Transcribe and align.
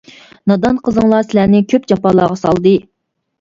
نادان 0.51 0.79
قىزىڭلار 0.87 1.27
سىلەرنى 1.27 1.61
كۆپ 1.75 1.85
جاپالارغا 1.93 2.39
سالدى. 2.45 2.75